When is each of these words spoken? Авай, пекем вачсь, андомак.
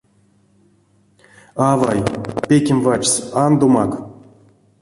Авай, 1.69 1.99
пекем 2.47 2.79
вачсь, 2.85 3.21
андомак. 3.45 3.91